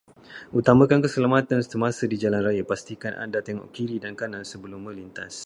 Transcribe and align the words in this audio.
Utamakan 0.59 1.03
keselamatan 1.05 1.61
semasa 1.71 2.03
di 2.11 2.17
jalan 2.23 2.41
raya, 2.47 2.63
pastikan 2.71 3.13
anda 3.23 3.39
tengok 3.47 3.67
kiri 3.75 3.97
dan 4.03 4.13
kanan 4.21 4.41
sebelum 4.51 4.79
menlintas. 4.89 5.33